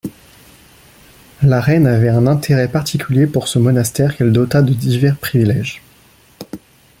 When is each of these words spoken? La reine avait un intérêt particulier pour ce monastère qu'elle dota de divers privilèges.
La 1.43 1.61
reine 1.61 1.85
avait 1.85 2.09
un 2.09 2.25
intérêt 2.25 2.67
particulier 2.67 3.27
pour 3.27 3.47
ce 3.47 3.59
monastère 3.59 4.17
qu'elle 4.17 4.31
dota 4.31 4.63
de 4.63 4.73
divers 4.73 5.15
privilèges. 5.19 5.83